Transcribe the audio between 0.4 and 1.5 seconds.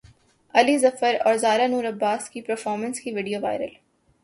علی ظفر اور